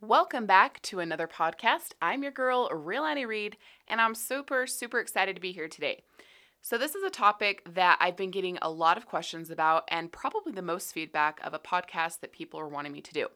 [0.00, 1.88] Welcome back to another podcast.
[2.00, 3.56] I'm your girl, Real Annie Reed,
[3.88, 6.04] and I'm super, super excited to be here today.
[6.62, 10.12] So, this is a topic that I've been getting a lot of questions about, and
[10.12, 13.26] probably the most feedback of a podcast that people are wanting me to do.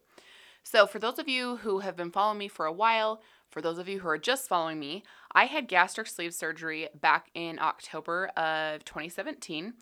[0.63, 3.79] So, for those of you who have been following me for a while, for those
[3.79, 5.03] of you who are just following me,
[5.33, 9.75] I had gastric sleeve surgery back in October of 2017.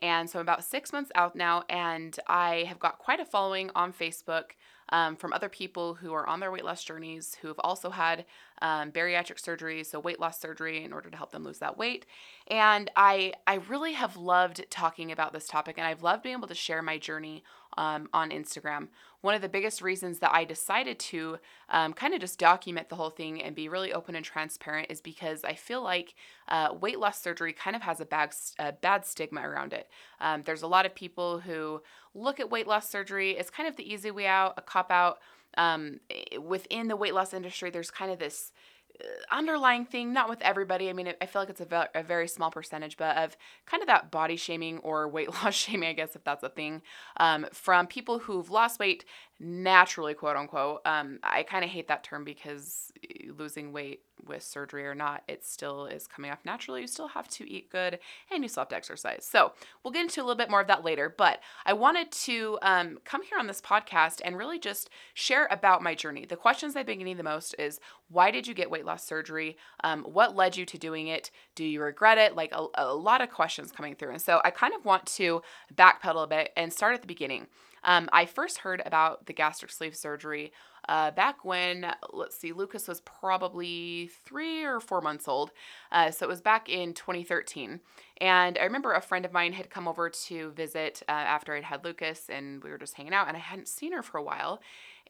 [0.00, 3.72] And so I'm about six months out now, and I have got quite a following
[3.74, 4.52] on Facebook
[4.90, 8.24] um, from other people who are on their weight loss journeys who have also had
[8.62, 12.06] um, bariatric surgery, so weight loss surgery in order to help them lose that weight.
[12.48, 16.48] And I I really have loved talking about this topic, and I've loved being able
[16.48, 17.44] to share my journey
[17.76, 18.88] um, on Instagram.
[19.20, 21.38] One of the biggest reasons that I decided to
[21.70, 25.00] um, kind of just document the whole thing and be really open and transparent is
[25.00, 26.14] because I feel like
[26.48, 29.88] uh, weight loss surgery kind of has a bad, a bad stigma around it.
[30.20, 31.82] Um, there's a lot of people who
[32.18, 35.18] look at weight loss surgery It's kind of the easy way out, a cop out.
[35.56, 36.00] Um,
[36.40, 38.52] within the weight loss industry, there's kind of this
[39.00, 40.90] uh, underlying thing, not with everybody.
[40.90, 43.82] I mean, I feel like it's a, ve- a very small percentage, but of kind
[43.82, 46.82] of that body shaming or weight loss shaming, I guess, if that's a thing,
[47.16, 49.04] um, from people who've lost weight
[49.40, 50.82] naturally, quote unquote.
[50.84, 52.92] Um, I kind of hate that term because
[53.36, 56.82] losing weight with surgery or not, it still is coming off naturally.
[56.82, 57.98] You still have to eat good
[58.30, 59.26] and you still have to exercise.
[59.28, 61.14] So we'll get into a little bit more of that later.
[61.16, 65.82] But I wanted to um, come here on this podcast and really just share about
[65.82, 66.26] my journey.
[66.26, 69.56] The questions I've been getting the most is why did you get weight loss surgery?
[69.84, 71.30] Um, what led you to doing it?
[71.54, 72.34] Do you regret it?
[72.34, 74.12] Like a, a lot of questions coming through.
[74.12, 75.42] And so I kind of want to
[75.74, 77.46] backpedal a bit and start at the beginning.
[77.84, 80.52] Um, I first heard about the gastric sleeve surgery
[80.88, 85.52] uh, back when, let's see, Lucas was probably three or four months old.
[85.92, 87.80] Uh, so it was back in 2013.
[88.20, 91.64] And I remember a friend of mine had come over to visit uh, after I'd
[91.64, 94.22] had Lucas, and we were just hanging out, and I hadn't seen her for a
[94.22, 94.60] while.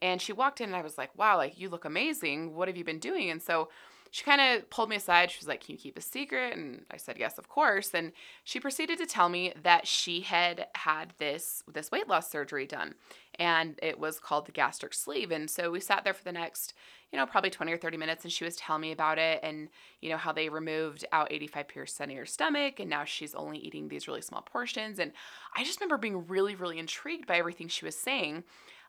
[0.01, 2.55] And she walked in, and I was like, wow, like, you look amazing.
[2.55, 3.29] What have you been doing?
[3.29, 3.69] And so
[4.11, 5.31] she kind of pulled me aside.
[5.31, 6.55] She was like, Can you keep a secret?
[6.55, 7.93] And I said, Yes, of course.
[7.93, 8.11] And
[8.43, 12.95] she proceeded to tell me that she had had this this weight loss surgery done.
[13.39, 15.31] And it was called the gastric sleeve.
[15.31, 16.73] And so we sat there for the next,
[17.11, 19.69] you know, probably 20 or 30 minutes and she was telling me about it and,
[20.01, 23.87] you know, how they removed out 85% of your stomach and now she's only eating
[23.87, 24.99] these really small portions.
[24.99, 25.13] And
[25.55, 28.43] I just remember being really, really intrigued by everything she was saying.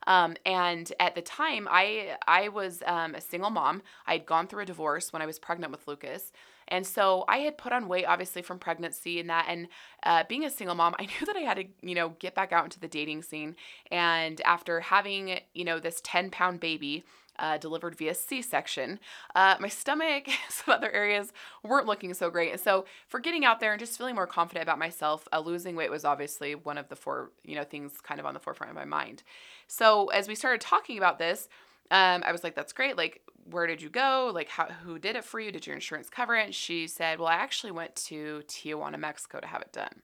[0.07, 3.83] Um, and at the time, I I was um, a single mom.
[4.07, 6.33] I had gone through a divorce when I was pregnant with Lucas,
[6.69, 9.47] and so I had put on weight, obviously from pregnancy and that.
[9.49, 9.69] And
[10.05, 12.53] uh, being a single mom, I knew that I had to you know get back
[12.53, 13.57] out into the dating scene.
[13.91, 17.05] And after having you know this ten pound baby,
[17.41, 19.01] uh, delivered via C section.
[19.35, 21.33] Uh, my stomach, some other areas
[21.65, 22.53] weren't looking so great.
[22.53, 25.75] And so, for getting out there and just feeling more confident about myself, uh, losing
[25.75, 28.71] weight was obviously one of the four, you know, things kind of on the forefront
[28.71, 29.23] of my mind.
[29.67, 31.49] So, as we started talking about this,
[31.91, 32.97] um, I was like, that's great.
[32.97, 34.31] Like, where did you go?
[34.33, 35.51] Like, how, who did it for you?
[35.51, 36.45] Did your insurance cover it?
[36.45, 40.03] And she said, well, I actually went to Tijuana, Mexico to have it done.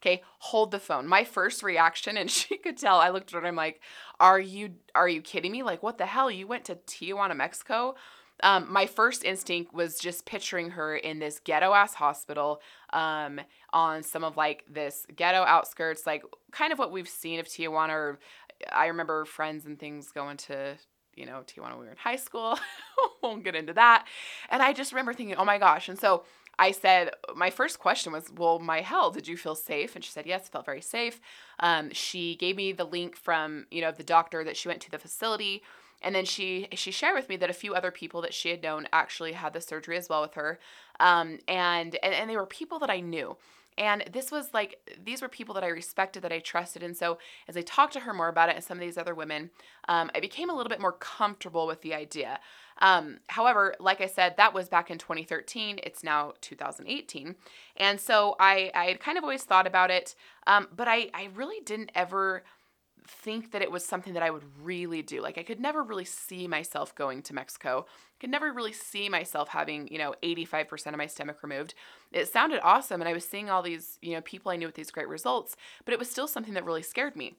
[0.00, 1.06] Okay, hold the phone.
[1.06, 3.80] My first reaction, and she could tell, I looked at her and I'm like,
[4.20, 5.62] Are you are you kidding me?
[5.62, 6.30] Like, what the hell?
[6.30, 7.94] You went to Tijuana, Mexico?
[8.40, 12.60] Um, my first instinct was just picturing her in this ghetto ass hospital
[12.92, 13.40] um,
[13.72, 16.22] on some of like this ghetto outskirts, like
[16.52, 17.90] kind of what we've seen of Tijuana.
[17.90, 18.18] Or
[18.70, 20.76] I remember friends and things going to
[21.18, 22.58] you know, Tijuana when we were in high school.
[23.22, 24.06] Won't get into that.
[24.50, 25.88] And I just remember thinking, oh my gosh.
[25.88, 26.22] And so
[26.58, 29.94] I said, my first question was, well, my hell, did you feel safe?
[29.94, 31.20] And she said, yes, felt very safe.
[31.60, 34.90] Um, she gave me the link from, you know, the doctor that she went to
[34.90, 35.62] the facility.
[36.00, 38.62] And then she she shared with me that a few other people that she had
[38.62, 40.60] known actually had the surgery as well with her,
[41.00, 43.36] um, and, and and they were people that I knew.
[43.78, 46.82] And this was like, these were people that I respected, that I trusted.
[46.82, 49.14] And so as I talked to her more about it and some of these other
[49.14, 49.50] women,
[49.88, 52.40] um, I became a little bit more comfortable with the idea.
[52.80, 55.78] Um, however, like I said, that was back in 2013.
[55.84, 57.36] It's now 2018.
[57.76, 60.16] And so I, I had kind of always thought about it,
[60.48, 62.42] um, but I, I really didn't ever
[63.06, 65.22] think that it was something that I would really do.
[65.22, 67.86] Like I could never really see myself going to Mexico.
[68.20, 71.74] Could never really see myself having, you know, 85% of my stomach removed.
[72.12, 74.74] It sounded awesome and I was seeing all these, you know, people I knew with
[74.74, 77.34] these great results, but it was still something that really scared me.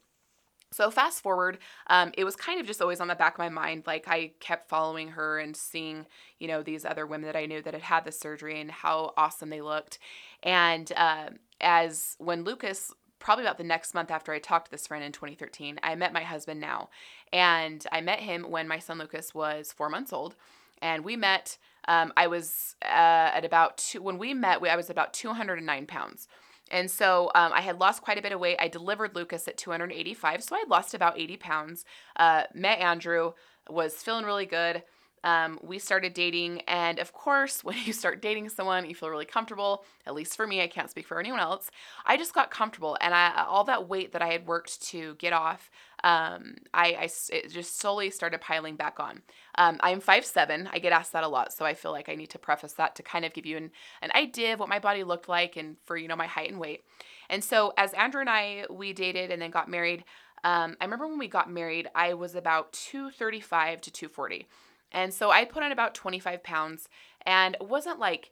[0.72, 3.50] So fast forward, um, it was kind of just always on the back of my
[3.50, 3.84] mind.
[3.88, 6.06] Like I kept following her and seeing,
[6.38, 9.14] you know, these other women that I knew that had had the surgery and how
[9.18, 9.98] awesome they looked.
[10.44, 11.30] And uh,
[11.60, 15.12] as when Lucas probably about the next month after I talked to this friend in
[15.12, 16.90] 2013, I met my husband now.
[17.34, 20.36] And I met him when my son Lucas was four months old.
[20.82, 22.88] And we met, um, I was uh,
[23.34, 26.28] at about two, when we met, I was about 209 pounds.
[26.72, 28.58] And so um, I had lost quite a bit of weight.
[28.60, 31.86] I delivered Lucas at 285, so I had lost about 80 pounds.
[32.16, 33.32] Uh, met Andrew,
[33.70, 34.84] was feeling really good
[35.24, 39.26] um, we started dating, and of course, when you start dating someone, you feel really
[39.26, 39.84] comfortable.
[40.06, 41.70] At least for me, I can't speak for anyone else.
[42.06, 45.34] I just got comfortable, and I, all that weight that I had worked to get
[45.34, 45.70] off,
[46.04, 49.22] um, I, I it just slowly started piling back on.
[49.56, 50.70] Um, I'm 5'7.
[50.72, 52.96] I get asked that a lot, so I feel like I need to preface that
[52.96, 55.76] to kind of give you an, an idea of what my body looked like and
[55.86, 56.84] for you know my height and weight.
[57.30, 60.04] And so as Andrew and I we dated and then got married.
[60.44, 64.48] Um, I remember when we got married, I was about 235 to 240.
[64.92, 66.90] And so I put on about 25 pounds
[67.26, 68.32] and it wasn't like,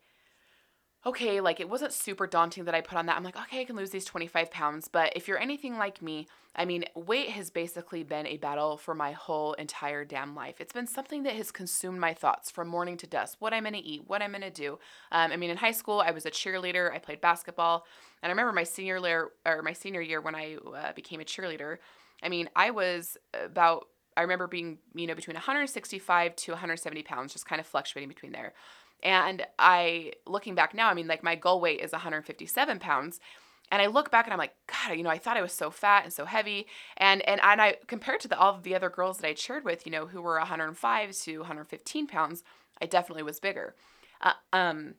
[1.06, 3.16] okay, like it wasn't super daunting that I put on that.
[3.16, 4.88] I'm like, okay, I can lose these 25 pounds.
[4.88, 8.94] But if you're anything like me, I mean, weight has basically been a battle for
[8.94, 10.60] my whole entire damn life.
[10.60, 13.78] It's been something that has consumed my thoughts from morning to dusk what I'm to
[13.78, 14.80] eat, what I'm to do.
[15.12, 17.86] Um, I mean, in high school, I was a cheerleader, I played basketball.
[18.22, 21.26] And I remember my senior year, or my senior year when I uh, became a
[21.26, 21.78] cheerleader.
[22.24, 23.88] I mean, I was about
[24.18, 28.32] I remember being, you know, between 165 to 170 pounds, just kind of fluctuating between
[28.32, 28.54] there.
[29.04, 33.20] And I, looking back now, I mean, like my goal weight is 157 pounds.
[33.72, 35.70] And I look back and I'm like, God, you know, I thought I was so
[35.70, 36.68] fat and so heavy.
[36.96, 39.66] And and, and I compared to the, all of the other girls that I cheered
[39.66, 42.44] with, you know, who were 105 to 115 pounds,
[42.82, 43.76] I definitely was bigger.
[44.22, 44.96] Uh, um,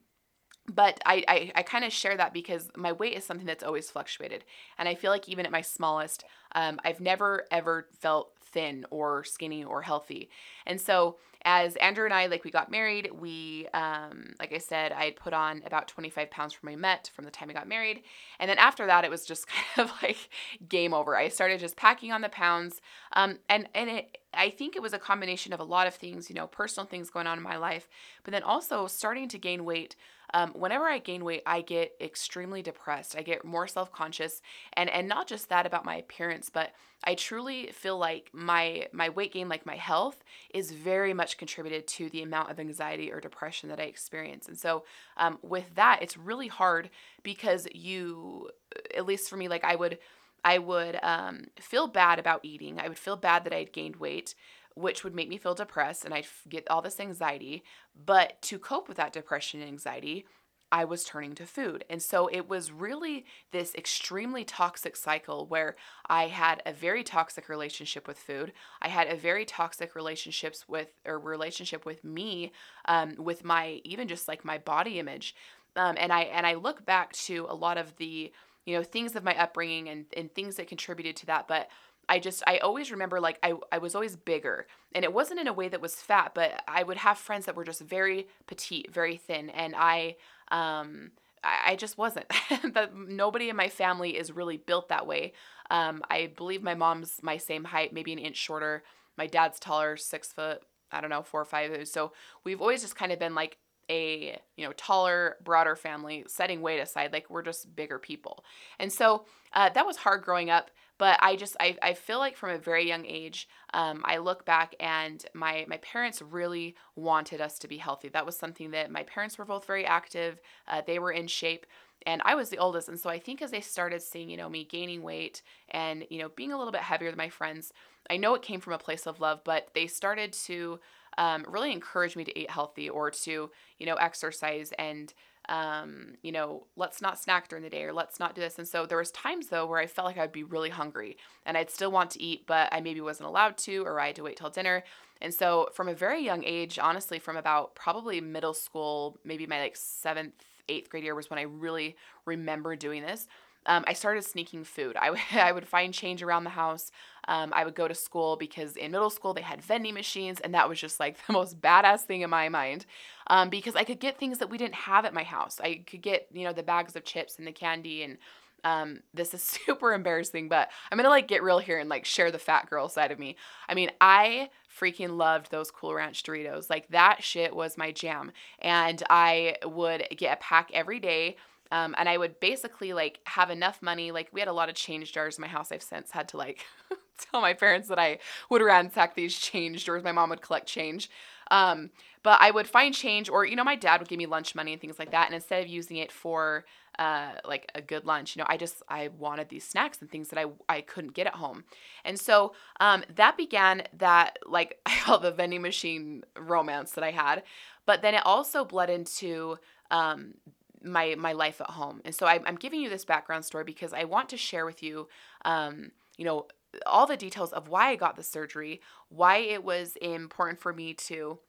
[0.71, 3.89] but I, I, I kind of share that because my weight is something that's always
[3.89, 4.45] fluctuated.
[4.77, 6.23] And I feel like even at my smallest,
[6.53, 10.29] um, I've never ever felt thin or skinny or healthy.
[10.65, 14.91] And so as Andrew and I, like we got married, we, um, like I said,
[14.91, 17.67] I had put on about 25 pounds from my met from the time I got
[17.67, 18.03] married.
[18.39, 20.29] And then after that, it was just kind of like
[20.67, 21.15] game over.
[21.15, 22.81] I started just packing on the pounds.
[23.13, 26.29] Um, and, and it, I think it was a combination of a lot of things,
[26.29, 27.87] you know, personal things going on in my life,
[28.23, 29.95] but then also starting to gain weight
[30.33, 33.15] um, whenever I gain weight, I get extremely depressed.
[33.17, 34.41] I get more self conscious,
[34.73, 36.71] and and not just that about my appearance, but
[37.03, 40.23] I truly feel like my my weight gain, like my health,
[40.53, 44.47] is very much contributed to the amount of anxiety or depression that I experience.
[44.47, 44.83] And so,
[45.17, 46.89] um, with that, it's really hard
[47.23, 48.49] because you,
[48.95, 49.97] at least for me, like I would.
[50.41, 52.79] I would um, feel bad about eating.
[52.79, 54.35] I would feel bad that I had gained weight
[54.75, 57.63] which would make me feel depressed and I'd get all this anxiety.
[58.05, 60.25] But to cope with that depression and anxiety,
[60.71, 61.83] I was turning to food.
[61.89, 65.75] And so it was really this extremely toxic cycle where
[66.07, 68.53] I had a very toxic relationship with food.
[68.81, 72.51] I had a very toxic relationships with or relationship with me,
[72.85, 75.35] um, with my even just like my body image.
[75.75, 78.31] Um, and I and I look back to a lot of the
[78.65, 81.47] you know things of my upbringing and, and things that contributed to that.
[81.47, 81.69] But
[82.09, 85.47] I just I always remember like I I was always bigger and it wasn't in
[85.47, 88.91] a way that was fat, but I would have friends that were just very petite,
[88.91, 90.17] very thin, and I
[90.51, 91.11] um
[91.41, 92.25] I, just wasn't.
[92.73, 95.31] but nobody in my family is really built that way.
[95.71, 98.83] Um, I believe my mom's my same height, maybe an inch shorter.
[99.17, 100.61] My dad's taller, six foot,
[100.91, 101.87] I don't know, four or five.
[101.87, 102.11] So
[102.43, 103.57] we've always just kind of been like
[103.89, 108.43] a you know taller broader family setting weight aside like we're just bigger people
[108.77, 110.69] and so uh, that was hard growing up
[110.99, 114.45] but I just I, I feel like from a very young age, um, I look
[114.45, 118.09] back and my my parents really wanted us to be healthy.
[118.09, 120.39] That was something that my parents were both very active.
[120.67, 121.65] Uh, they were in shape,
[122.05, 122.89] and I was the oldest.
[122.89, 126.19] And so I think as they started seeing you know me gaining weight and you
[126.19, 127.73] know being a little bit heavier than my friends,
[128.09, 130.79] I know it came from a place of love, but they started to
[131.17, 135.13] um, really encourage me to eat healthy or to you know exercise and
[135.49, 138.57] um, you know, let's not snack during the day or let's not do this.
[138.59, 141.57] And so there was times though where I felt like I'd be really hungry and
[141.57, 144.23] I'd still want to eat, but I maybe wasn't allowed to or I had to
[144.23, 144.83] wait till dinner.
[145.21, 149.59] And so from a very young age, honestly, from about probably middle school, maybe my
[149.59, 150.33] like seventh,
[150.69, 153.27] eighth grade year was when I really remember doing this
[153.65, 154.95] um, I started sneaking food.
[154.95, 156.91] I, w- I would find change around the house.
[157.29, 160.53] Um, I would go to school because in middle school they had vending machines, and
[160.53, 162.85] that was just like the most badass thing in my mind
[163.27, 165.61] um, because I could get things that we didn't have at my house.
[165.63, 168.17] I could get, you know, the bags of chips and the candy and
[168.63, 172.31] um, this is super embarrassing, but I'm gonna like get real here and like share
[172.31, 173.35] the fat girl side of me.
[173.67, 176.69] I mean, I freaking loved those Cool Ranch Doritos.
[176.69, 178.31] Like that shit was my jam.
[178.59, 181.37] And I would get a pack every day.
[181.71, 184.11] Um, and I would basically like have enough money.
[184.11, 185.71] Like we had a lot of change jars in my house.
[185.71, 186.65] I've since had to like
[187.17, 190.03] tell my parents that I would ransack these change jars.
[190.03, 191.09] My mom would collect change.
[191.51, 194.53] Um, but I would find change, or you know, my dad would give me lunch
[194.53, 195.27] money and things like that.
[195.27, 196.65] And instead of using it for
[196.97, 200.29] uh, like a good lunch, you know, I just I wanted these snacks and things
[200.29, 201.63] that I I couldn't get at home.
[202.03, 207.11] And so um, that began that like I call the vending machine romance that I
[207.11, 207.43] had.
[207.85, 209.57] But then it also bled into
[209.89, 210.35] um,
[210.83, 212.01] my my life at home.
[212.05, 214.81] And so I, am giving you this background story because I want to share with
[214.81, 215.07] you,
[215.45, 216.47] um, you know,
[216.85, 220.93] all the details of why I got the surgery, why it was important for me
[220.93, 221.39] to,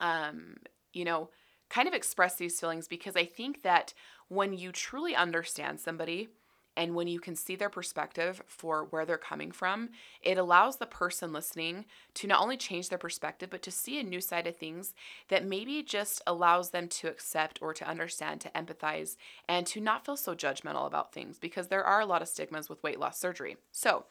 [0.00, 0.56] um,
[0.92, 1.30] you know,
[1.70, 3.94] kind of express these feelings because I think that
[4.28, 6.28] when you truly understand somebody,
[6.76, 9.90] and when you can see their perspective for where they're coming from,
[10.22, 14.02] it allows the person listening to not only change their perspective, but to see a
[14.02, 14.94] new side of things
[15.28, 19.16] that maybe just allows them to accept or to understand, to empathize,
[19.48, 22.68] and to not feel so judgmental about things because there are a lot of stigmas
[22.68, 23.56] with weight loss surgery.
[23.70, 24.04] So,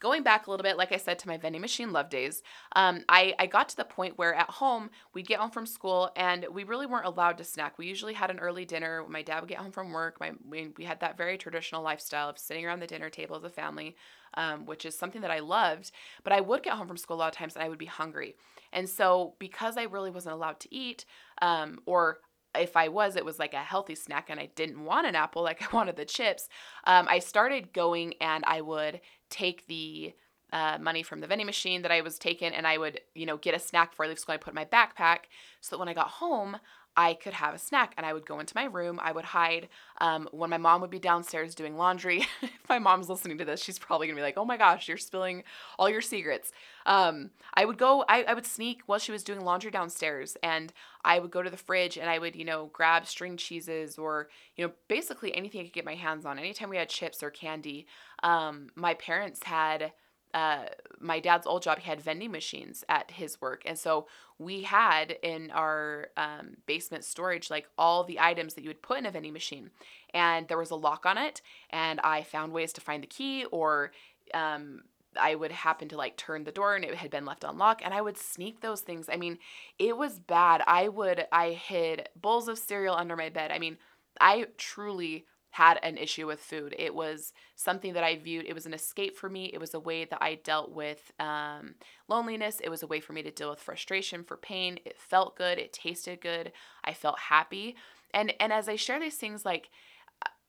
[0.00, 2.42] going back a little bit, like I said, to my vending machine love days,
[2.76, 6.10] um, I, I got to the point where at home, we'd get home from school
[6.16, 7.78] and we really weren't allowed to snack.
[7.78, 9.04] We usually had an early dinner.
[9.08, 10.20] My dad would get home from work.
[10.20, 13.44] My, we, we had that very traditional lifestyle of sitting around the dinner table as
[13.44, 13.96] a family,
[14.34, 15.90] um, which is something that I loved.
[16.22, 17.86] But I would get home from school a lot of times and I would be
[17.86, 18.36] hungry.
[18.72, 21.04] And so, because I really wasn't allowed to eat,
[21.40, 22.18] um, or
[22.58, 25.42] if I was, it was like a healthy snack and I didn't want an apple,
[25.42, 26.48] like I wanted the chips.
[26.84, 30.14] Um, I started going and I would take the
[30.52, 33.36] uh, money from the vending machine that I was taking and I would, you know,
[33.36, 34.34] get a snack before I leave school.
[34.34, 35.24] I put in my backpack
[35.60, 36.58] so that when I got home,
[36.96, 39.00] I could have a snack and I would go into my room.
[39.02, 39.68] I would hide
[40.00, 42.26] um, when my mom would be downstairs doing laundry.
[42.42, 44.96] if my mom's listening to this, she's probably gonna be like, oh my gosh, you're
[44.96, 45.42] spilling
[45.78, 46.52] all your secrets.
[46.86, 50.72] Um, I would go, I, I would sneak while she was doing laundry downstairs and
[51.04, 54.28] I would go to the fridge and I would, you know, grab string cheeses or,
[54.56, 56.38] you know, basically anything I could get my hands on.
[56.38, 57.86] Anytime we had chips or candy,
[58.22, 59.92] um, my parents had
[60.34, 60.64] uh,
[60.98, 63.62] my dad's old job, he had vending machines at his work.
[63.64, 68.68] And so we had in our um, basement storage, like all the items that you
[68.68, 69.70] would put in a vending machine.
[70.12, 71.40] And there was a lock on it.
[71.70, 73.92] And I found ways to find the key or,
[74.34, 74.82] um,
[75.16, 77.94] I would happen to like turn the door and it had been left unlocked and
[77.94, 79.08] I would sneak those things.
[79.08, 79.38] I mean,
[79.78, 80.60] it was bad.
[80.66, 83.52] I would I hid bowls of cereal under my bed.
[83.52, 83.78] I mean,
[84.20, 86.74] I truly had an issue with food.
[86.76, 89.50] It was something that I viewed, it was an escape for me.
[89.52, 91.76] It was a way that I dealt with um,
[92.08, 92.58] loneliness.
[92.60, 94.80] It was a way for me to deal with frustration, for pain.
[94.84, 95.58] It felt good.
[95.58, 96.50] It tasted good.
[96.82, 97.76] I felt happy.
[98.12, 99.70] And, and as I share these things, like,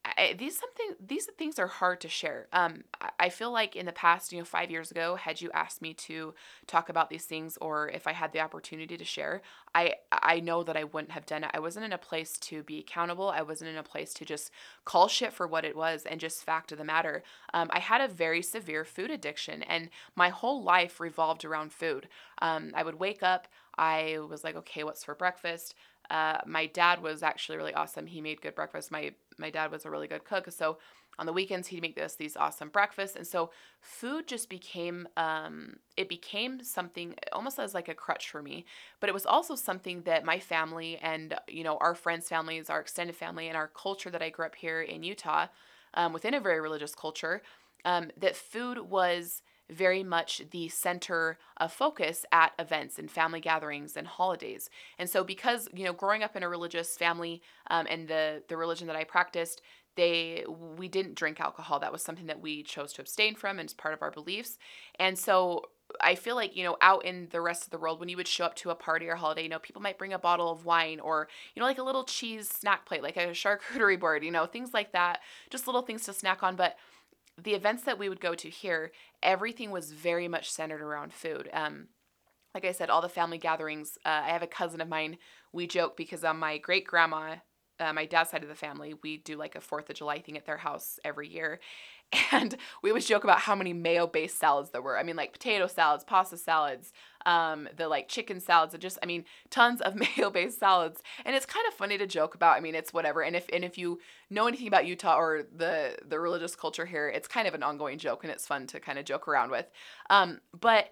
[0.05, 2.47] I, these something these things are hard to share.
[2.53, 2.83] Um,
[3.19, 5.93] I feel like in the past, you know, five years ago, had you asked me
[5.95, 6.35] to
[6.67, 9.41] talk about these things, or if I had the opportunity to share,
[9.73, 11.51] I I know that I wouldn't have done it.
[11.53, 13.29] I wasn't in a place to be accountable.
[13.29, 14.51] I wasn't in a place to just
[14.85, 17.23] call shit for what it was and just fact of the matter.
[17.53, 22.07] Um, I had a very severe food addiction, and my whole life revolved around food.
[22.41, 23.47] Um, I would wake up.
[23.77, 25.73] I was like, okay, what's for breakfast?
[26.09, 28.05] Uh, my dad was actually really awesome.
[28.05, 28.91] He made good breakfast.
[28.91, 30.77] My my dad was a really good cook, so
[31.17, 33.15] on the weekends he'd make us these awesome breakfasts.
[33.15, 33.51] And so
[33.81, 38.65] food just became um, it became something almost as like a crutch for me.
[38.99, 42.81] But it was also something that my family and you know our friends' families, our
[42.81, 45.47] extended family, and our culture that I grew up here in Utah,
[45.93, 47.41] um, within a very religious culture,
[47.85, 53.97] um, that food was very much the center of focus at events and family gatherings
[53.97, 54.69] and holidays.
[54.99, 58.57] And so, because you know, growing up in a religious family um, and the the
[58.57, 59.61] religion that I practiced,
[59.95, 60.43] they
[60.77, 61.79] we didn't drink alcohol.
[61.79, 64.57] That was something that we chose to abstain from, and it's part of our beliefs.
[64.99, 65.63] And so,
[66.01, 68.27] I feel like, you know, out in the rest of the world, when you would
[68.27, 70.65] show up to a party or holiday, you know, people might bring a bottle of
[70.65, 74.31] wine or, you know, like a little cheese snack plate, like a charcuterie board, you
[74.31, 75.19] know, things like that.
[75.49, 76.55] Just little things to snack on.
[76.55, 76.75] But
[77.41, 81.49] the events that we would go to here, everything was very much centered around food.
[81.53, 81.87] Um,
[82.53, 83.97] like I said, all the family gatherings.
[84.05, 85.17] Uh, I have a cousin of mine.
[85.51, 87.35] We joke because on my great grandma,
[87.79, 90.37] uh, my dad's side of the family, we do like a Fourth of July thing
[90.37, 91.59] at their house every year,
[92.31, 94.97] and we always joke about how many mayo based salads there were.
[94.97, 96.93] I mean, like potato salads, pasta salads,
[97.25, 101.01] um, the like chicken salads, and just, I mean, tons of mayo based salads.
[101.25, 102.57] And it's kind of funny to joke about.
[102.57, 103.21] I mean, it's whatever.
[103.21, 107.09] And if, and if you know anything about Utah or the, the religious culture here,
[107.09, 109.67] it's kind of an ongoing joke and it's fun to kind of joke around with.
[110.09, 110.89] Um, but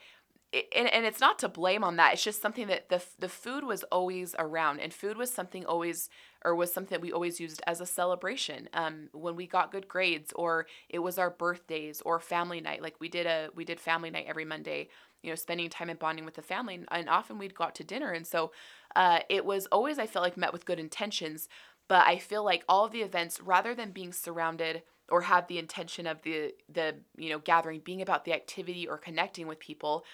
[0.75, 2.13] and, and it's not to blame on that.
[2.13, 6.10] It's just something that the the food was always around, and food was something always
[6.43, 8.69] or was something that we always used as a celebration.
[8.73, 12.81] Um, when we got good grades, or it was our birthdays, or family night.
[12.81, 14.89] Like we did a we did family night every Monday.
[15.21, 17.83] You know, spending time and bonding with the family, and often we'd go out to
[17.85, 18.51] dinner, and so
[18.95, 21.47] uh, it was always I felt like met with good intentions.
[21.88, 25.59] But I feel like all of the events, rather than being surrounded or have the
[25.59, 30.05] intention of the the you know gathering being about the activity or connecting with people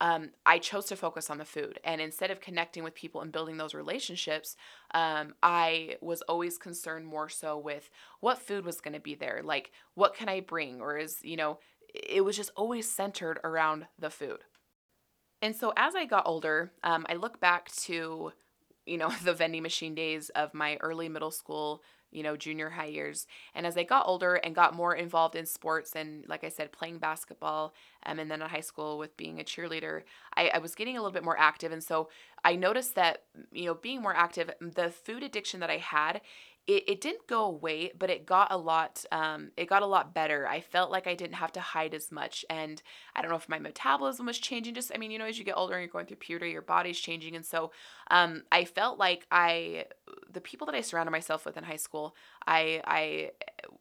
[0.00, 1.80] um, I chose to focus on the food.
[1.84, 4.56] And instead of connecting with people and building those relationships,
[4.94, 7.90] um, I was always concerned more so with
[8.20, 9.40] what food was going to be there.
[9.42, 10.80] Like, what can I bring?
[10.80, 11.58] Or is, you know,
[11.92, 14.44] it was just always centered around the food.
[15.42, 18.32] And so as I got older, um, I look back to,
[18.86, 22.86] you know, the vending machine days of my early middle school you know, junior high
[22.86, 23.26] years.
[23.54, 26.72] And as I got older and got more involved in sports and, like I said,
[26.72, 27.74] playing basketball,
[28.04, 30.02] um, and then in high school with being a cheerleader,
[30.36, 31.72] I, I was getting a little bit more active.
[31.72, 32.08] And so
[32.44, 36.20] I noticed that, you know, being more active, the food addiction that I had,
[36.68, 40.14] it, it didn't go away, but it got a lot um, it got a lot
[40.14, 40.46] better.
[40.46, 42.80] I felt like I didn't have to hide as much, and
[43.16, 44.74] I don't know if my metabolism was changing.
[44.74, 46.60] Just I mean, you know, as you get older and you're going through puberty, your
[46.62, 47.72] body's changing, and so
[48.10, 49.86] um, I felt like I
[50.30, 52.14] the people that I surrounded myself with in high school,
[52.46, 53.30] I I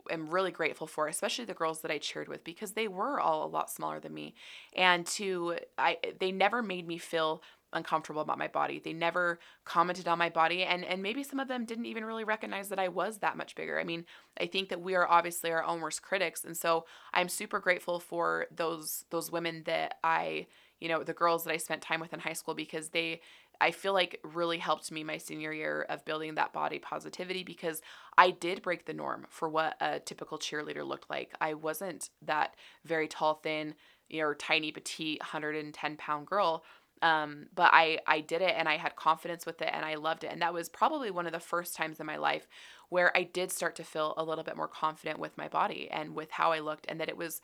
[0.10, 3.46] am really grateful for, especially the girls that I cheered with because they were all
[3.46, 4.34] a lot smaller than me,
[4.74, 7.44] and to I they never made me feel
[7.74, 8.80] uncomfortable about my body.
[8.80, 12.24] They never commented on my body and and maybe some of them didn't even really
[12.24, 13.80] recognize that I was that much bigger.
[13.80, 14.06] I mean,
[14.40, 18.00] I think that we are obviously our own worst critics and so I'm super grateful
[18.00, 20.48] for those those women that I,
[20.80, 23.22] you know, the girls that I spent time with in high school because they
[23.60, 27.82] I feel like really helped me my senior year of building that body positivity because
[28.18, 31.34] I did break the norm for what a typical cheerleader looked like.
[31.42, 32.56] I wasn't that
[32.86, 33.76] very tall, thin,
[34.10, 36.64] you know, tiny, petite, 110 pound girl
[37.02, 40.24] um, but I I did it and I had confidence with it and I loved
[40.24, 42.48] it and that was probably one of the first times in my life
[42.90, 46.16] where I did start to feel a little bit more confident with my body and
[46.16, 47.42] with how I looked and that it was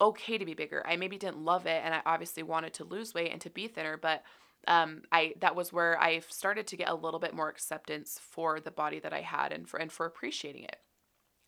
[0.00, 0.82] okay to be bigger.
[0.86, 3.68] I maybe didn't love it and I obviously wanted to lose weight and to be
[3.68, 4.22] thinner, but
[4.68, 8.60] um, I that was where I started to get a little bit more acceptance for
[8.60, 10.76] the body that I had and for and for appreciating it.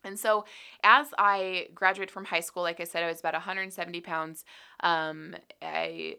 [0.03, 0.45] And so,
[0.83, 4.45] as I graduated from high school, like I said, I was about 170 pounds.
[4.81, 6.15] Um, I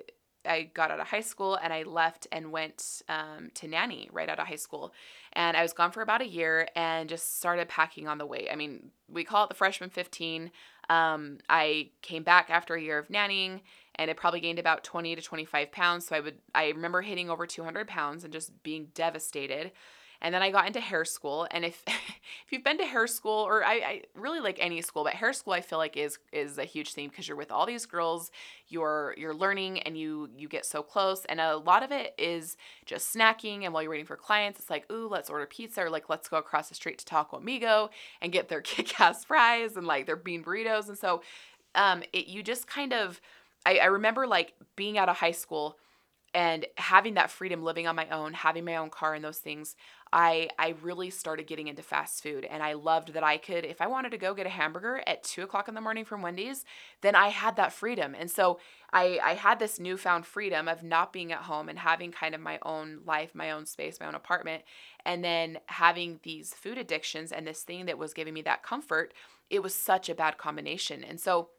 [0.46, 4.28] I got out of high school and I left and went um, to nanny right
[4.28, 4.92] out of high school.
[5.32, 8.48] And I was gone for about a year and just started packing on the weight.
[8.50, 10.50] I mean, we call it the freshman 15.
[10.88, 13.60] Um, I came back after a year of nannying
[13.94, 16.06] and it probably gained about 20 to 25 pounds.
[16.06, 19.72] So I would, I remember hitting over 200 pounds and just being devastated.
[20.22, 21.46] And then I got into hair school.
[21.50, 25.04] And if if you've been to hair school, or I, I really like any school,
[25.04, 27.66] but hair school I feel like is is a huge thing because you're with all
[27.66, 28.30] these girls,
[28.68, 31.24] you're you're learning and you you get so close.
[31.24, 33.64] And a lot of it is just snacking.
[33.64, 36.28] And while you're waiting for clients, it's like, ooh, let's order pizza, or like let's
[36.28, 40.16] go across the street to Taco Amigo and get their kick-ass fries and like their
[40.16, 40.88] bean burritos.
[40.88, 41.22] And so
[41.74, 43.20] um it you just kind of
[43.66, 45.76] I, I remember like being out of high school
[46.32, 49.74] and having that freedom living on my own having my own car and those things
[50.12, 53.80] I I really started getting into fast food and I loved that I could if
[53.80, 56.64] I wanted to go get a hamburger at two o'clock in the morning from Wendy's,
[57.00, 58.14] then I had that freedom.
[58.18, 58.58] And so
[58.92, 62.40] I I had this newfound freedom of not being at home and having kind of
[62.40, 64.64] my own life, my own space, my own apartment,
[65.04, 69.14] and then having these food addictions and this thing that was giving me that comfort,
[69.48, 71.04] it was such a bad combination.
[71.04, 71.50] And so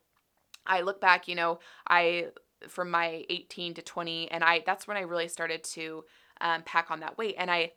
[0.65, 2.27] I look back, you know, I
[2.67, 6.06] from my 18 to 20 and I that's when I really started to
[6.39, 7.71] um, pack on that weight and I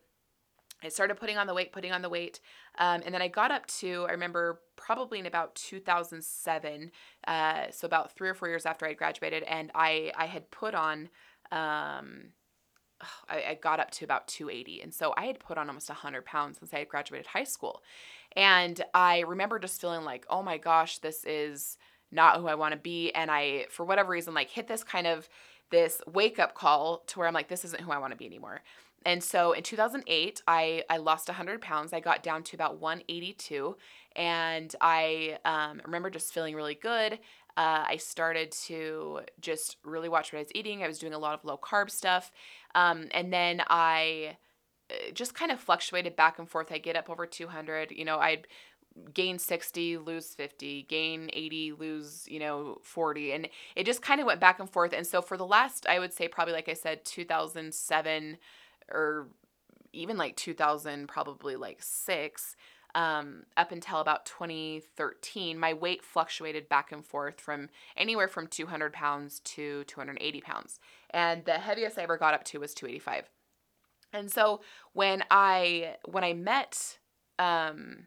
[0.84, 2.40] I started putting on the weight, putting on the weight.
[2.78, 6.90] Um, and then I got up to, I remember probably in about 2007,
[7.26, 10.74] uh, so about three or four years after I graduated, and I, I had put
[10.74, 11.08] on,
[11.50, 12.32] um,
[13.28, 14.82] I, I got up to about 280.
[14.82, 17.82] And so I had put on almost 100 pounds since I had graduated high school.
[18.36, 21.78] And I remember just feeling like, oh my gosh, this is
[22.14, 23.10] not who I want to be.
[23.12, 25.28] And I, for whatever reason, like hit this kind of
[25.70, 28.26] this wake up call to where I'm like, this isn't who I want to be
[28.26, 28.62] anymore.
[29.06, 31.92] And so in 2008, I, I lost 100 pounds.
[31.92, 33.76] I got down to about 182.
[34.16, 37.14] And I um, remember just feeling really good.
[37.56, 40.82] Uh, I started to just really watch what I was eating.
[40.82, 42.32] I was doing a lot of low carb stuff.
[42.74, 44.38] Um, and then I
[44.90, 46.72] uh, just kind of fluctuated back and forth.
[46.72, 47.90] I get up over 200.
[47.90, 48.46] You know, I'd
[49.12, 54.26] gain 60 lose 50 gain 80 lose you know 40 and it just kind of
[54.26, 54.92] went back and forth.
[54.92, 58.38] And so for the last i would say probably like i said 2007
[58.90, 59.28] or
[59.92, 62.56] even like 2000 probably like 6
[62.96, 68.92] um, up until about 2013 my weight fluctuated back and forth from anywhere from 200
[68.92, 70.78] pounds to 280 pounds.
[71.10, 73.28] And the heaviest i ever got up to was 285
[74.12, 74.60] and so
[74.92, 76.98] when i when i met
[77.38, 78.06] um,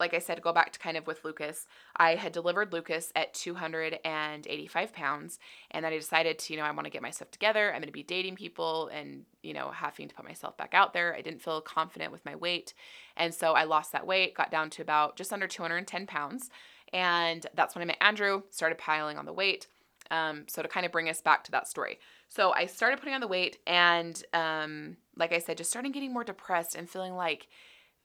[0.00, 3.34] like I said, go back to kind of with Lucas, I had delivered Lucas at
[3.34, 5.38] 285 pounds.
[5.70, 7.68] And then I decided to, you know, I want to get myself together.
[7.68, 10.92] I'm going to be dating people and, you know, having to put myself back out
[10.92, 11.14] there.
[11.14, 12.74] I didn't feel confident with my weight.
[13.16, 16.50] And so I lost that weight, got down to about just under 210 pounds.
[16.92, 19.66] And that's when I met Andrew, started piling on the weight.
[20.10, 21.98] Um, so to kind of bring us back to that story.
[22.28, 26.14] So I started putting on the weight and, um, like I said, just starting getting
[26.14, 27.48] more depressed and feeling like,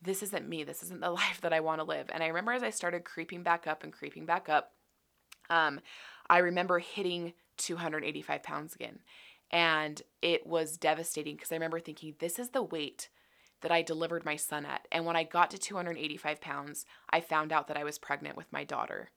[0.04, 0.64] this isn't me.
[0.64, 2.10] This isn't the life that I want to live.
[2.14, 4.74] And I remember as I started creeping back up and creeping back up,
[5.50, 5.80] um,
[6.30, 9.00] I remember hitting 285 pounds again.
[9.52, 13.10] And it was devastating because I remember thinking, this is the weight
[13.62, 14.88] that I delivered my son at.
[14.92, 18.52] And when I got to 285 pounds, I found out that I was pregnant with
[18.52, 19.12] my daughter.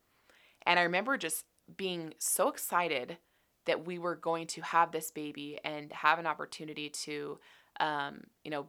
[0.67, 1.45] And I remember just
[1.77, 3.19] being so excited
[3.65, 7.39] that we were going to have this baby and have an opportunity to,
[7.81, 8.67] um, you know,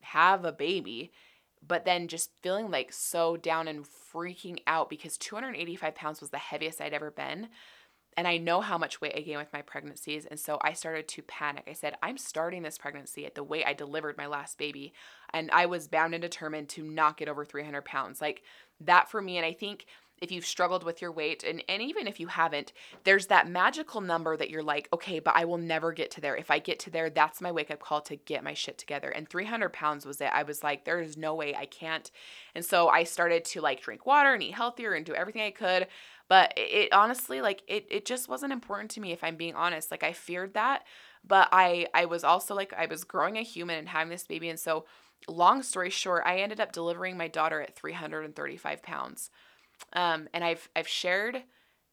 [0.00, 1.12] have a baby,
[1.66, 6.38] but then just feeling like so down and freaking out because 285 pounds was the
[6.38, 7.48] heaviest I'd ever been.
[8.16, 10.26] And I know how much weight I gained with my pregnancies.
[10.26, 11.68] And so I started to panic.
[11.68, 14.92] I said, I'm starting this pregnancy at the weight I delivered my last baby.
[15.32, 18.20] And I was bound and determined to not get over 300 pounds.
[18.20, 18.42] Like
[18.80, 19.36] that for me.
[19.36, 19.86] And I think
[20.20, 22.72] if you've struggled with your weight and, and even if you haven't
[23.04, 26.36] there's that magical number that you're like okay but i will never get to there.
[26.36, 29.10] If i get to there that's my wake up call to get my shit together.
[29.10, 30.30] And 300 pounds was it.
[30.32, 32.10] I was like there is no way i can't.
[32.54, 35.50] And so i started to like drink water and eat healthier and do everything i
[35.50, 35.86] could.
[36.28, 39.54] But it, it honestly like it, it just wasn't important to me if i'm being
[39.54, 39.90] honest.
[39.90, 40.84] Like i feared that
[41.26, 44.48] but i i was also like i was growing a human and having this baby.
[44.48, 44.84] And so
[45.26, 49.30] long story short i ended up delivering my daughter at 335 pounds
[49.92, 51.42] um, and I've I've shared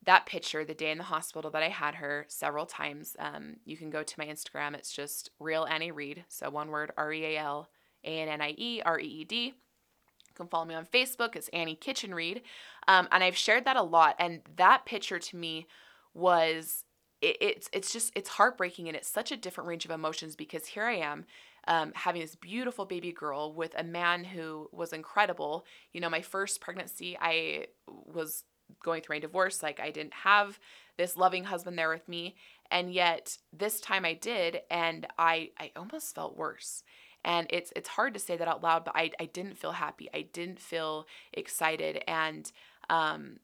[0.06, 3.16] that picture the day in the hospital that I had her several times.
[3.20, 4.76] Um, you can go to my Instagram.
[4.76, 6.26] It's just real Annie Reed.
[6.28, 7.70] So one word R E A L
[8.04, 9.46] A N N I E R E E D.
[9.46, 11.36] You can follow me on Facebook.
[11.36, 12.42] It's Annie Kitchen Reed.
[12.88, 14.16] Um, and I've shared that a lot.
[14.20, 15.68] And that picture to me
[16.14, 16.84] was
[17.22, 20.68] it, it's it's just it's heartbreaking and it's such a different range of emotions because
[20.68, 21.26] here I am
[21.68, 25.66] um, having this beautiful baby girl with a man who was incredible.
[25.94, 28.44] You know, my first pregnancy, I was
[28.84, 29.64] going through my divorce.
[29.64, 30.60] Like, I didn't have
[30.98, 32.36] this loving husband there with me.
[32.72, 36.84] And yet, this time I did, and I, I almost felt worse.
[37.24, 40.10] And it's it's hard to say that out loud, but I, I didn't feel happy.
[40.14, 42.04] I didn't feel excited.
[42.08, 42.52] And
[42.90, 43.40] um,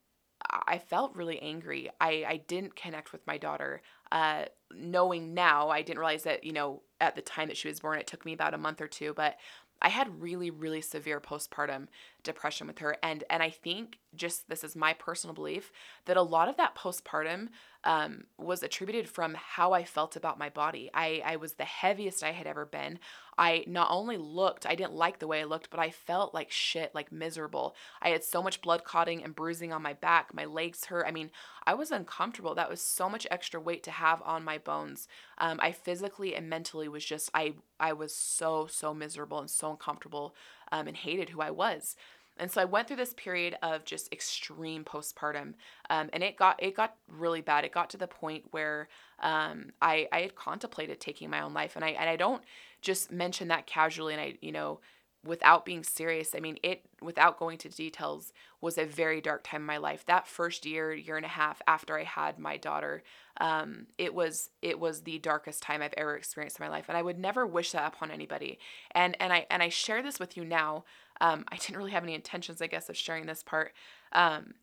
[0.67, 1.89] I felt really angry.
[1.99, 3.81] I, I didn't connect with my daughter.
[4.11, 7.79] Uh, knowing now, I didn't realize that, you know, at the time that she was
[7.79, 9.37] born, it took me about a month or two, but
[9.81, 11.87] I had really, really severe postpartum
[12.23, 12.97] depression with her.
[13.01, 15.71] And and I think just this is my personal belief
[16.05, 17.49] that a lot of that postpartum
[17.83, 20.89] um, was attributed from how I felt about my body.
[20.93, 22.99] I, I was the heaviest I had ever been.
[23.37, 26.51] I not only looked, I didn't like the way I looked, but I felt like
[26.51, 27.75] shit, like miserable.
[28.01, 30.33] I had so much blood clotting and bruising on my back.
[30.33, 31.07] My legs hurt.
[31.07, 31.31] I mean,
[31.65, 32.53] I was uncomfortable.
[32.53, 35.07] That was so much extra weight to have on my bones.
[35.39, 39.71] Um, I physically and mentally was just, I, I was so, so miserable and so
[39.71, 40.35] uncomfortable
[40.71, 41.95] um, and hated who I was.
[42.37, 45.53] And so I went through this period of just extreme postpartum,
[45.89, 47.65] um, and it got it got really bad.
[47.65, 48.87] It got to the point where
[49.19, 52.41] um, I I had contemplated taking my own life, and I and I don't
[52.81, 54.79] just mention that casually, and I you know
[55.23, 56.33] without being serious.
[56.35, 60.05] I mean it without going to details was a very dark time in my life.
[60.05, 63.03] That first year year and a half after I had my daughter,
[63.39, 66.97] um, it was it was the darkest time I've ever experienced in my life, and
[66.97, 68.59] I would never wish that upon anybody.
[68.91, 70.83] And and I and I share this with you now
[71.21, 73.73] um, I didn't really have any intentions, I guess, of sharing this part.
[74.11, 74.55] Um,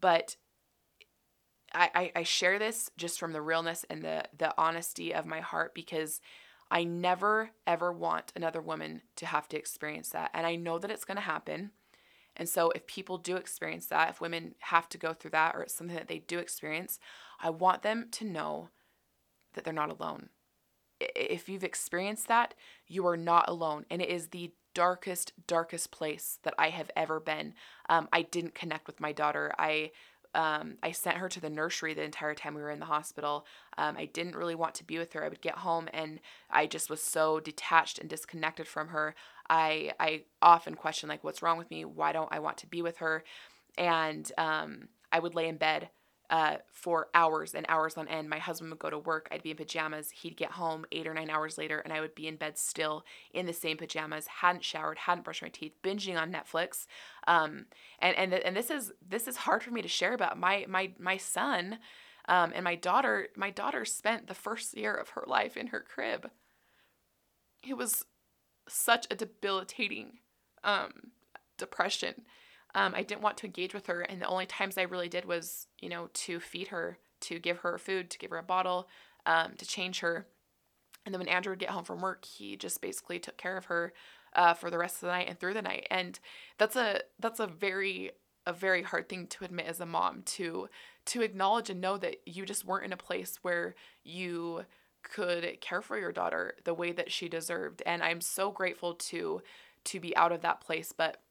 [0.00, 0.36] but
[1.72, 5.40] I, I, I share this just from the realness and the, the honesty of my
[5.40, 6.20] heart because
[6.70, 10.30] I never, ever want another woman to have to experience that.
[10.34, 11.70] And I know that it's going to happen.
[12.36, 15.62] And so, if people do experience that, if women have to go through that or
[15.62, 16.98] it's something that they do experience,
[17.40, 18.68] I want them to know
[19.54, 20.28] that they're not alone.
[21.00, 22.54] If you've experienced that,
[22.86, 23.86] you are not alone.
[23.90, 27.54] And it is the darkest, darkest place that I have ever been.
[27.88, 29.50] Um, I didn't connect with my daughter.
[29.58, 29.92] I
[30.36, 33.46] um, I sent her to the nursery the entire time we were in the hospital.
[33.78, 35.24] Um, I didn't really want to be with her.
[35.24, 36.20] I would get home and
[36.50, 39.14] I just was so detached and disconnected from her.
[39.48, 41.86] I I often question like, what's wrong with me?
[41.86, 43.24] Why don't I want to be with her?
[43.78, 45.88] And um, I would lay in bed
[46.30, 48.28] uh, for hours and hours on end.
[48.28, 49.28] My husband would go to work.
[49.30, 50.10] I'd be in pajamas.
[50.10, 53.04] He'd get home eight or nine hours later, and I would be in bed still
[53.32, 54.26] in the same pajamas.
[54.26, 56.86] hadn't showered, hadn't brushed my teeth, binging on Netflix.
[57.26, 57.66] Um,
[58.00, 60.38] and and and this is this is hard for me to share about.
[60.38, 61.78] My my my son,
[62.28, 63.28] um, and my daughter.
[63.36, 66.30] My daughter spent the first year of her life in her crib.
[67.66, 68.04] It was
[68.68, 70.18] such a debilitating
[70.64, 71.12] um,
[71.56, 72.22] depression
[72.76, 75.24] um, I didn't want to engage with her, and the only times I really did
[75.24, 78.86] was, you know, to feed her, to give her food, to give her a bottle,
[79.24, 80.26] um, to change her.
[81.04, 83.64] And then when Andrew would get home from work, he just basically took care of
[83.64, 83.94] her
[84.34, 85.86] uh, for the rest of the night and through the night.
[85.90, 86.20] And
[86.58, 88.12] that's a that's a very
[88.46, 90.68] a very hard thing to admit as a mom to
[91.06, 94.64] to acknowledge and know that you just weren't in a place where you
[95.02, 97.82] could care for your daughter the way that she deserved.
[97.86, 99.40] And I'm so grateful to
[99.84, 101.22] to be out of that place, but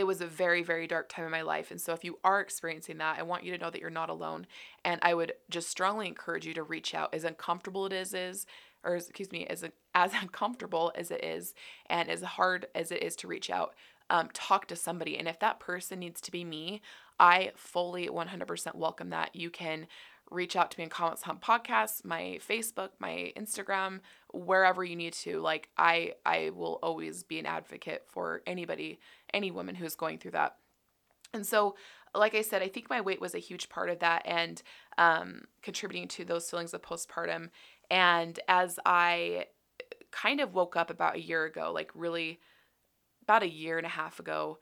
[0.00, 1.70] it was a very, very dark time in my life.
[1.70, 4.08] And so if you are experiencing that, I want you to know that you're not
[4.08, 4.46] alone.
[4.82, 8.46] And I would just strongly encourage you to reach out, as uncomfortable it is, is
[8.82, 9.62] or excuse me, as
[9.94, 11.54] as uncomfortable as it is,
[11.86, 13.74] and as hard as it is to reach out,
[14.08, 15.18] um, talk to somebody.
[15.18, 16.80] And if that person needs to be me,
[17.18, 19.36] I fully 100% welcome that.
[19.36, 19.86] You can
[20.30, 24.00] reach out to me in Comments on Podcasts, my Facebook, my Instagram,
[24.32, 25.40] wherever you need to.
[25.40, 29.00] Like I I will always be an advocate for anybody,
[29.34, 30.56] any woman who's going through that.
[31.32, 31.76] And so,
[32.14, 34.62] like I said, I think my weight was a huge part of that and
[34.98, 37.50] um, contributing to those feelings of postpartum.
[37.90, 39.46] And as I
[40.10, 42.40] kind of woke up about a year ago, like really
[43.22, 44.58] about a year and a half ago,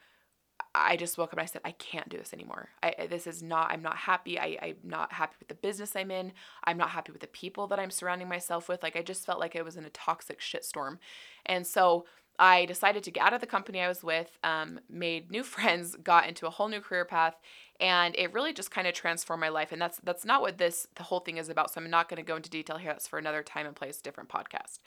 [0.81, 2.71] I just woke up and I said, I can't do this anymore.
[2.83, 4.39] I, this is not, I'm not happy.
[4.39, 6.33] I, I'm not happy with the business I'm in.
[6.65, 8.83] I'm not happy with the people that I'm surrounding myself with.
[8.83, 10.99] Like, I just felt like I was in a toxic shitstorm.
[11.47, 12.07] And so
[12.39, 15.97] I decided to get out of the company I was with, um, made new friends,
[15.97, 17.37] got into a whole new career path,
[17.81, 19.73] and it really just kind of transformed my life.
[19.73, 21.73] And that's that's not what this the whole thing is about.
[21.73, 22.93] So I'm not going to go into detail here.
[22.93, 24.79] That's for another time and place, different podcast.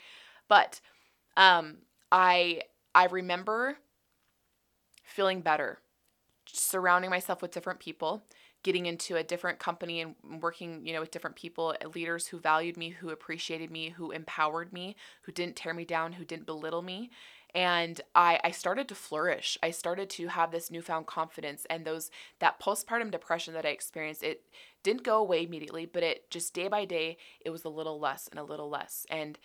[0.47, 0.81] But
[1.37, 1.79] um,
[2.11, 2.61] I
[2.95, 3.77] I remember
[5.03, 5.79] feeling better,
[6.45, 8.23] surrounding myself with different people,
[8.63, 12.39] getting into a different company and working, you know, with different people, uh, leaders who
[12.39, 16.45] valued me, who appreciated me, who empowered me, who didn't tear me down, who didn't
[16.45, 17.09] belittle me.
[17.53, 19.57] And I, I started to flourish.
[19.61, 22.09] I started to have this newfound confidence and those
[22.39, 24.43] that postpartum depression that I experienced, it
[24.83, 28.27] didn't go away immediately, but it just day by day, it was a little less
[28.29, 29.05] and a little less.
[29.09, 29.37] And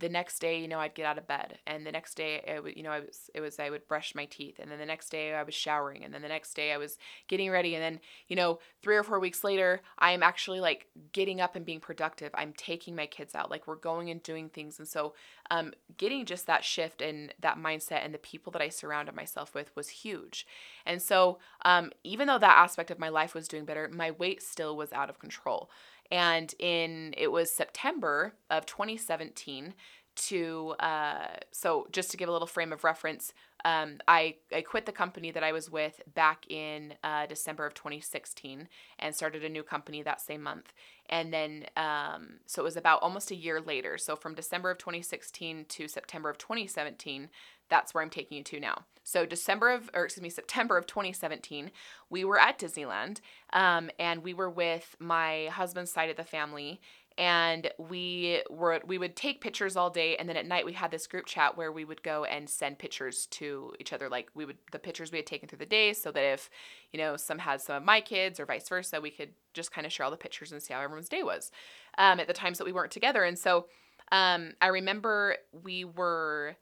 [0.00, 2.62] the next day, you know, I'd get out of bed, and the next day, it
[2.62, 4.86] would, you know, I was, it was, I would brush my teeth, and then the
[4.86, 7.82] next day, I was showering, and then the next day, I was getting ready, and
[7.82, 11.64] then, you know, three or four weeks later, I am actually like getting up and
[11.64, 12.30] being productive.
[12.34, 15.14] I'm taking my kids out, like we're going and doing things, and so,
[15.50, 19.54] um, getting just that shift and that mindset and the people that I surrounded myself
[19.54, 20.46] with was huge,
[20.86, 24.42] and so, um, even though that aspect of my life was doing better, my weight
[24.42, 25.70] still was out of control.
[26.10, 29.74] And in it was September of 2017
[30.16, 33.32] to uh, so just to give a little frame of reference
[33.64, 37.74] um, I, I quit the company that i was with back in uh, december of
[37.74, 38.68] 2016
[38.98, 40.72] and started a new company that same month
[41.10, 44.78] and then um, so it was about almost a year later so from december of
[44.78, 47.28] 2016 to september of 2017
[47.68, 48.84] that's where I'm taking you to now.
[49.04, 51.70] So December of, or excuse me, September of 2017,
[52.10, 53.20] we were at Disneyland,
[53.52, 56.80] um, and we were with my husband's side of the family,
[57.18, 60.92] and we were we would take pictures all day, and then at night we had
[60.92, 64.44] this group chat where we would go and send pictures to each other, like we
[64.44, 66.48] would the pictures we had taken through the day, so that if
[66.92, 69.86] you know some had some of my kids or vice versa, we could just kind
[69.86, 71.50] of share all the pictures and see how everyone's day was
[71.98, 73.66] um, at the times that we weren't together, and so.
[74.10, 76.56] Um, I remember we were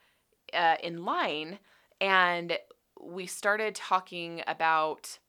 [0.52, 1.60] uh, in line
[2.00, 2.58] and
[3.00, 5.20] we started talking about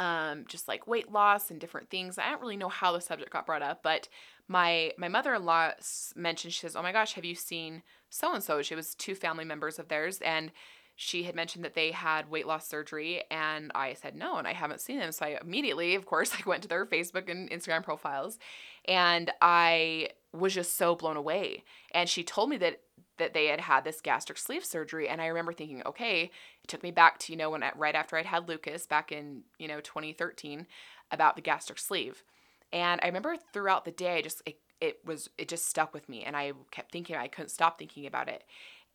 [0.00, 2.16] um, just like weight loss and different things.
[2.16, 4.08] I don't really know how the subject got brought up, but
[4.48, 5.72] my my mother-in-law
[6.16, 9.14] mentioned she says, "Oh my gosh, have you seen so and so?" She was two
[9.14, 10.52] family members of theirs, and
[10.96, 14.54] she had mentioned that they had weight loss surgery, and I said no, and I
[14.54, 15.12] haven't seen them.
[15.12, 18.38] So I immediately, of course, I went to their Facebook and Instagram profiles,
[18.88, 21.62] and I was just so blown away.
[21.92, 22.80] And she told me that
[23.20, 26.30] that they had had this gastric sleeve surgery and i remember thinking okay
[26.62, 29.12] it took me back to you know when I, right after i'd had lucas back
[29.12, 30.66] in you know 2013
[31.10, 32.24] about the gastric sleeve.
[32.72, 36.22] And i remember throughout the day just it, it was it just stuck with me
[36.22, 38.44] and i kept thinking i couldn't stop thinking about it.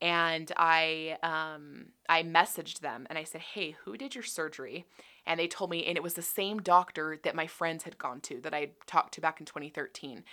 [0.02, 4.86] And i um i messaged them and i said hey who did your surgery?
[5.28, 8.22] And they told me and it was the same doctor that my friends had gone
[8.22, 10.24] to that i talked to back in 2013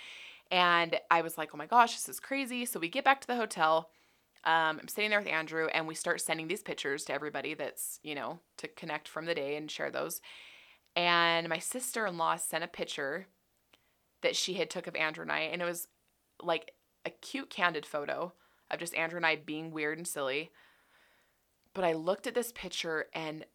[0.51, 2.65] and I was like, oh my gosh, this is crazy.
[2.65, 3.89] So we get back to the hotel.
[4.45, 7.99] Um, I'm sitting there with Andrew, and we start sending these pictures to everybody that's,
[8.03, 10.21] you know, to connect from the day and share those.
[10.95, 13.27] And my sister in law sent a picture
[14.21, 15.87] that she had took of Andrew and I, and it was
[16.41, 16.73] like
[17.05, 18.33] a cute candid photo
[18.69, 20.51] of just Andrew and I being weird and silly.
[21.73, 23.45] But I looked at this picture and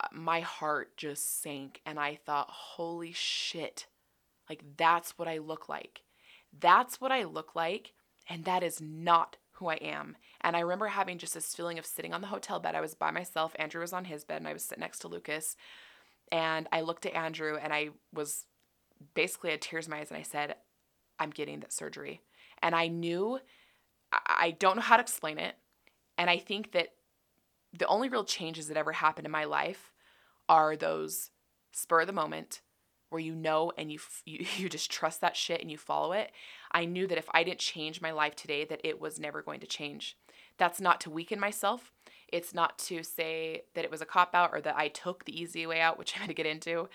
[0.00, 3.86] uh, my heart just sank, and I thought, holy shit,
[4.48, 6.02] like that's what I look like.
[6.58, 7.92] That's what I look like,
[8.28, 10.16] and that is not who I am.
[10.40, 12.74] And I remember having just this feeling of sitting on the hotel bed.
[12.74, 15.08] I was by myself, Andrew was on his bed, and I was sitting next to
[15.08, 15.56] Lucas.
[16.32, 18.46] And I looked at Andrew and I was
[19.14, 20.54] basically had tears in my eyes and I said,
[21.18, 22.20] I'm getting that surgery.
[22.62, 23.40] And I knew,
[24.12, 25.56] I don't know how to explain it.
[26.16, 26.90] And I think that
[27.76, 29.92] the only real changes that ever happened in my life
[30.48, 31.30] are those
[31.72, 32.60] spur of the moment
[33.10, 36.32] where you know and you, you you just trust that shit and you follow it
[36.72, 39.60] i knew that if i didn't change my life today that it was never going
[39.60, 40.16] to change
[40.58, 41.92] that's not to weaken myself
[42.28, 45.38] It's not to say that it was a cop out or that I took the
[45.40, 46.88] easy way out, which I'm going to get into.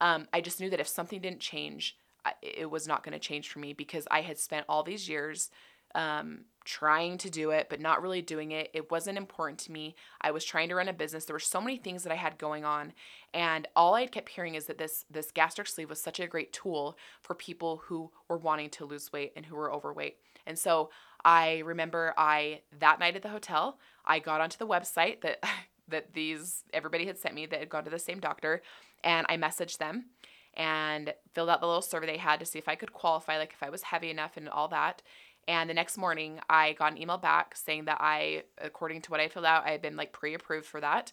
[0.00, 1.96] Um, I just knew that if something didn't change,
[2.42, 5.50] it was not going to change for me because I had spent all these years
[5.94, 8.70] um, trying to do it, but not really doing it.
[8.72, 9.94] It wasn't important to me.
[10.20, 11.24] I was trying to run a business.
[11.24, 12.92] There were so many things that I had going on,
[13.32, 16.52] and all I kept hearing is that this this gastric sleeve was such a great
[16.52, 20.18] tool for people who were wanting to lose weight and who were overweight.
[20.46, 20.90] And so
[21.24, 25.42] I remember I that night at the hotel, I got onto the website that
[25.88, 28.62] that these everybody had sent me that had gone to the same doctor,
[29.02, 30.06] and I messaged them
[30.54, 33.52] and filled out the little survey they had to see if I could qualify, like
[33.52, 35.02] if I was heavy enough and all that.
[35.48, 39.20] And the next morning, I got an email back saying that I, according to what
[39.20, 41.12] I filled out, I had been like pre approved for that.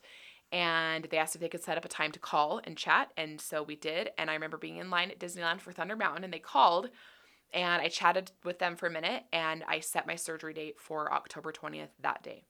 [0.51, 3.11] And they asked if they could set up a time to call and chat.
[3.17, 4.11] And so we did.
[4.17, 6.89] And I remember being in line at Disneyland for Thunder Mountain, and they called.
[7.53, 11.11] And I chatted with them for a minute, and I set my surgery date for
[11.13, 12.43] October 20th that day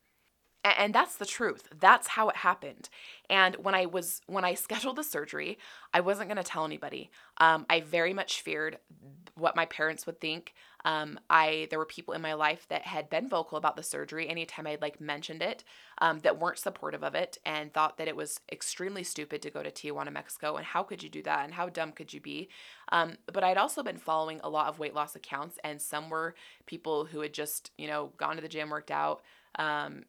[0.78, 1.68] and that's the truth.
[1.80, 2.90] That's how it happened.
[3.30, 5.58] And when i was when i scheduled the surgery
[5.94, 7.12] i wasn't going to tell anybody.
[7.38, 8.78] Um, i very much feared
[9.36, 10.54] what my parents would think.
[10.86, 14.30] Um, i there were people in my life that had been vocal about the surgery
[14.30, 15.64] anytime i'd like mentioned it
[15.98, 19.64] um, that weren't supportive of it and thought that it was extremely stupid to go
[19.64, 22.48] to tijuana mexico and how could you do that and how dumb could you be?
[22.92, 26.36] Um, but i'd also been following a lot of weight loss accounts and some were
[26.66, 29.22] people who had just you know gone to the gym worked out
[29.58, 30.04] um,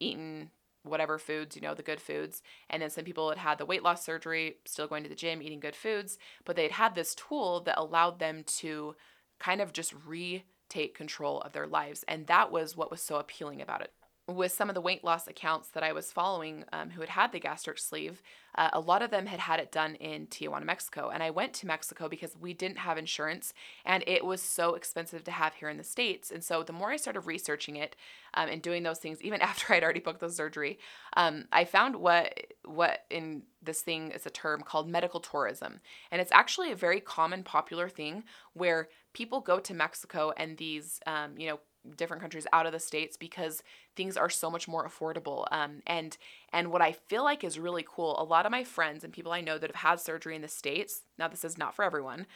[0.00, 0.50] eaten
[0.82, 2.42] whatever foods, you know, the good foods.
[2.70, 5.42] And then some people had had the weight loss surgery, still going to the gym,
[5.42, 8.94] eating good foods, but they'd had this tool that allowed them to
[9.38, 12.04] kind of just retake control of their lives.
[12.08, 13.92] And that was what was so appealing about it
[14.28, 17.32] with some of the weight loss accounts that I was following um, who had had
[17.32, 18.22] the gastric sleeve,
[18.54, 21.08] uh, a lot of them had had it done in Tijuana, Mexico.
[21.08, 23.54] And I went to Mexico because we didn't have insurance
[23.86, 26.30] and it was so expensive to have here in the States.
[26.30, 27.96] And so the more I started researching it
[28.34, 30.78] um, and doing those things, even after I'd already booked the surgery,
[31.16, 35.80] um, I found what, what in this thing is a term called medical tourism.
[36.10, 41.00] And it's actually a very common, popular thing where people go to Mexico and these,
[41.06, 41.60] um, you know,
[41.96, 43.62] different countries out of the states because
[43.96, 45.46] things are so much more affordable.
[45.50, 46.16] Um, and
[46.52, 49.32] and what i feel like is really cool a lot of my friends and people
[49.32, 52.26] i know that have had surgery in the states now this is not for everyone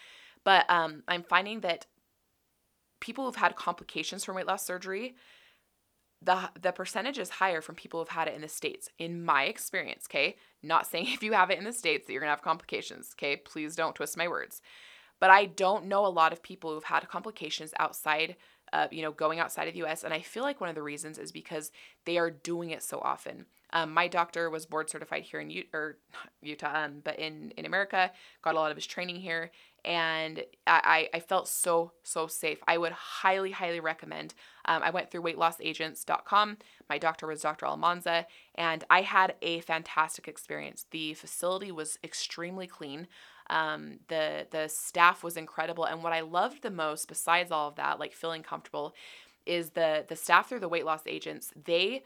[0.44, 1.86] but um, i'm finding that
[3.00, 5.14] people who've had complications from weight loss surgery
[6.24, 9.44] the the percentage is higher from people who've had it in the states in my
[9.44, 10.36] experience okay?
[10.62, 13.10] Not saying if you have it in the states that you're going to have complications
[13.16, 13.36] okay?
[13.36, 14.62] Please don't twist my words.
[15.20, 18.36] But i don't know a lot of people who've had complications outside
[18.72, 20.04] uh, you know, going outside of the US.
[20.04, 21.70] And I feel like one of the reasons is because
[22.04, 23.46] they are doing it so often.
[23.74, 25.98] Um, my doctor was board certified here in U- or
[26.42, 28.10] Utah, um, but in, in America,
[28.42, 29.50] got a lot of his training here.
[29.84, 32.58] And I, I felt so, so safe.
[32.68, 34.32] I would highly, highly recommend.
[34.64, 36.58] Um, I went through weightlossagents.com.
[36.88, 37.66] My doctor was Dr.
[37.66, 40.86] Almanza, and I had a fantastic experience.
[40.92, 43.08] The facility was extremely clean.
[43.50, 47.76] Um, the the staff was incredible, and what I loved the most, besides all of
[47.76, 48.94] that, like feeling comfortable,
[49.46, 51.52] is the the staff through the weight loss agents.
[51.64, 52.02] They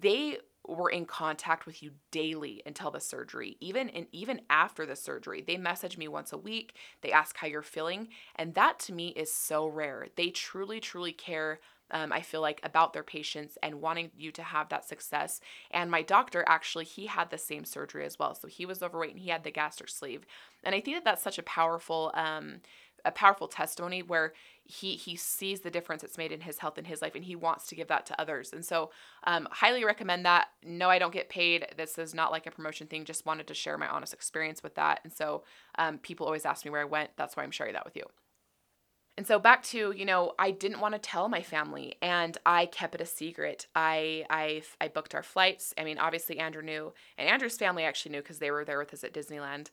[0.00, 4.96] they were in contact with you daily until the surgery even and even after the
[4.96, 8.92] surgery they message me once a week they ask how you're feeling and that to
[8.92, 13.58] me is so rare they truly truly care um, I feel like, about their patients
[13.62, 15.40] and wanting you to have that success.
[15.70, 18.34] And my doctor actually, he had the same surgery as well.
[18.34, 20.26] So he was overweight and he had the gastric sleeve.
[20.64, 22.60] And I think that that's such a powerful, um,
[23.04, 24.32] a powerful testimony where
[24.64, 27.36] he he sees the difference it's made in his health and his life and he
[27.36, 28.90] wants to give that to others and so
[29.26, 32.86] um, highly recommend that no i don't get paid this is not like a promotion
[32.86, 35.42] thing just wanted to share my honest experience with that and so
[35.78, 38.04] um, people always ask me where i went that's why i'm sharing that with you
[39.16, 42.66] and so back to, you know, I didn't want to tell my family and I
[42.66, 43.68] kept it a secret.
[43.74, 45.72] I I I booked our flights.
[45.78, 48.92] I mean, obviously Andrew knew and Andrew's family actually knew cuz they were there with
[48.92, 49.68] us at Disneyland.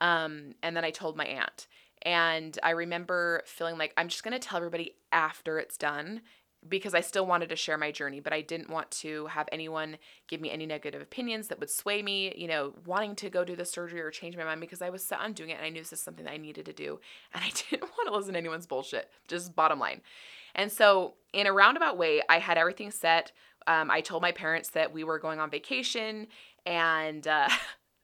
[0.00, 1.66] Um, and then I told my aunt.
[2.02, 6.20] And I remember feeling like I'm just going to tell everybody after it's done
[6.66, 9.98] because I still wanted to share my journey, but I didn't want to have anyone
[10.28, 13.54] give me any negative opinions that would sway me, you know, wanting to go do
[13.54, 15.68] the surgery or change my mind because I was set on doing it and I
[15.68, 17.00] knew this is something that I needed to do.
[17.34, 20.00] And I didn't want to listen to anyone's bullshit, just bottom line.
[20.54, 23.32] And so, in a roundabout way, I had everything set.
[23.66, 26.28] Um, I told my parents that we were going on vacation,
[26.64, 27.48] and uh,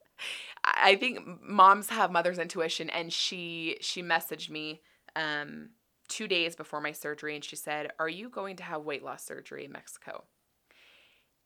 [0.64, 4.80] I think moms have mother's intuition, and she she messaged me
[5.16, 5.70] um,
[6.08, 9.24] two days before my surgery and she said, Are you going to have weight loss
[9.24, 10.24] surgery in Mexico?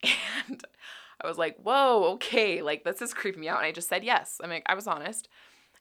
[0.49, 0.63] And
[1.23, 2.63] I was like, Whoa, okay.
[2.63, 3.59] Like, this is creeping me out.
[3.59, 4.41] And I just said yes.
[4.43, 5.29] I mean, I was honest.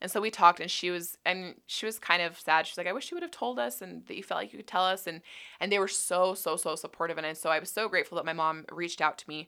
[0.01, 2.67] And so we talked and she was and she was kind of sad.
[2.67, 4.59] She's like, I wish you would have told us and that you felt like you
[4.59, 5.21] could tell us and
[5.61, 7.17] and they were so, so, so supportive.
[7.17, 9.47] And so I was so grateful that my mom reached out to me.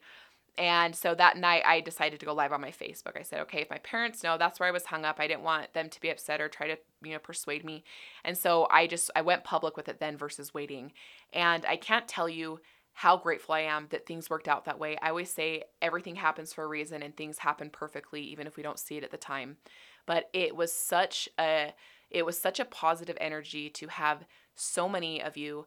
[0.57, 3.19] And so that night I decided to go live on my Facebook.
[3.19, 5.19] I said, okay, if my parents know, that's where I was hung up.
[5.19, 7.83] I didn't want them to be upset or try to, you know, persuade me.
[8.23, 10.93] And so I just I went public with it then versus waiting.
[11.33, 12.59] And I can't tell you
[12.93, 14.97] how grateful I am that things worked out that way.
[15.01, 18.63] I always say everything happens for a reason and things happen perfectly even if we
[18.63, 19.57] don't see it at the time.
[20.05, 21.73] But it was such a
[22.09, 24.23] it was such a positive energy to have
[24.55, 25.65] so many of you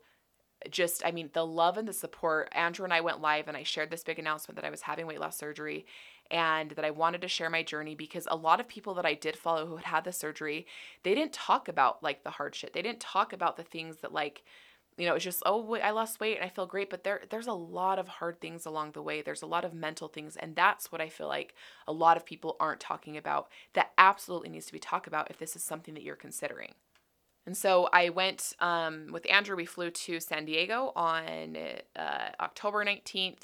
[0.70, 2.48] just I mean the love and the support.
[2.52, 5.06] Andrew and I went live and I shared this big announcement that I was having
[5.06, 5.86] weight loss surgery
[6.30, 9.14] and that I wanted to share my journey because a lot of people that I
[9.14, 10.66] did follow who had had the surgery,
[11.02, 12.72] they didn't talk about like the hardship.
[12.72, 14.42] They didn't talk about the things that like
[14.98, 17.46] you know, it's just oh, I lost weight and I feel great, but there there's
[17.46, 19.22] a lot of hard things along the way.
[19.22, 21.54] There's a lot of mental things, and that's what I feel like
[21.86, 23.48] a lot of people aren't talking about.
[23.74, 26.74] That absolutely needs to be talked about if this is something that you're considering.
[27.49, 29.57] And so I went um, with Andrew.
[29.57, 31.57] We flew to San Diego on
[31.96, 33.38] uh, October 19th.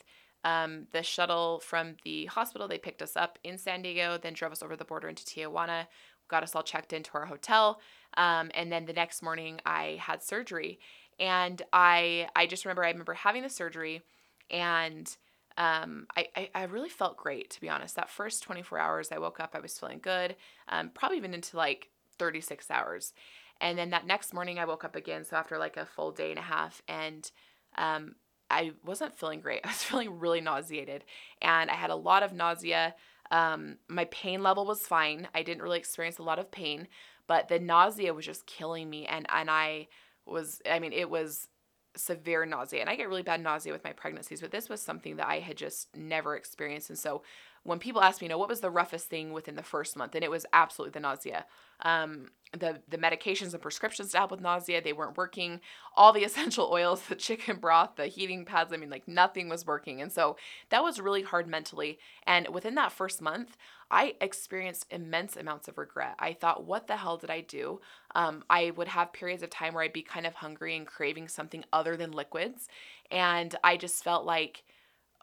[0.45, 4.53] Um, the shuttle from the hospital they picked us up in San Diego, then drove
[4.53, 5.87] us over the border into Tijuana,
[6.29, 7.81] got us all checked into our hotel,
[8.19, 10.81] um, and then the next morning I had surgery
[11.19, 14.03] and I I just remember I remember having the surgery
[14.51, 15.17] and
[15.57, 17.95] um, I, I, I, really felt great to be honest.
[17.97, 20.35] That first 24 hours I woke up, I was feeling good,
[20.69, 23.13] um, probably even into like 36 hours.
[23.61, 25.25] And then that next morning I woke up again.
[25.25, 27.31] So after like a full day and a half, and
[27.77, 28.17] um,
[28.51, 29.61] I wasn't feeling great.
[29.65, 31.05] I was feeling really nauseated,
[31.41, 32.95] and I had a lot of nausea.
[33.31, 35.29] Um, my pain level was fine.
[35.35, 36.89] I didn't really experience a lot of pain,
[37.27, 39.89] but the nausea was just killing me, and and I
[40.27, 41.49] was I mean it was
[41.97, 45.17] severe nausea and I get really bad nausea with my pregnancies but this was something
[45.17, 47.23] that I had just never experienced and so
[47.65, 50.15] when people ask me you know what was the roughest thing within the first month?
[50.15, 51.47] And it was absolutely the nausea.
[51.81, 55.61] Um, the the medications and prescriptions to help with nausea they weren't working.
[55.97, 59.67] All the essential oils the chicken broth the heating pads i mean like nothing was
[59.67, 60.01] working.
[60.01, 60.37] And so
[60.71, 61.99] that was really hard mentally.
[62.27, 63.57] And within that first month
[63.91, 66.15] i experienced immense amounts of regret.
[66.19, 67.81] I thought what the hell did i do?
[68.15, 71.29] Um, i would have periods of time where i'd be kind of hungry and craving
[71.29, 72.69] something other than liquids.
[73.11, 74.65] And i just felt like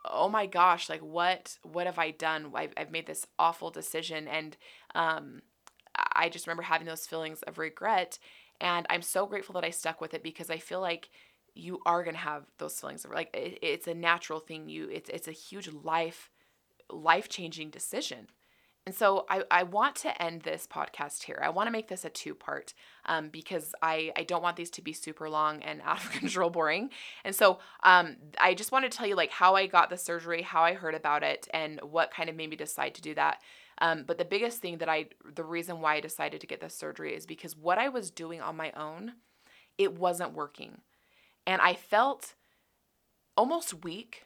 [0.05, 4.27] oh my gosh like what what have i done i've, I've made this awful decision
[4.27, 4.57] and
[4.95, 5.41] um
[5.95, 8.19] I just remember having those feelings of regret.
[8.59, 11.09] And I'm so grateful that I stuck with it because I feel like
[11.53, 14.87] you are going to have those feelings of like it, it's a natural thing you
[14.89, 16.29] it's it's a huge life
[16.89, 18.27] life-changing decision
[18.85, 21.39] and so I, I want to end this podcast here.
[21.43, 22.73] I want to make this a two part
[23.05, 26.49] um, because I, I don't want these to be super long and out of control
[26.49, 26.89] boring.
[27.23, 30.41] And so um, I just want to tell you like how I got the surgery,
[30.41, 33.41] how I heard about it, and what kind of made me decide to do that.
[33.77, 35.05] Um, but the biggest thing that I,
[35.35, 38.41] the reason why I decided to get this surgery is because what I was doing
[38.41, 39.13] on my own,
[39.77, 40.81] it wasn't working.
[41.45, 42.33] And I felt
[43.37, 44.25] almost weak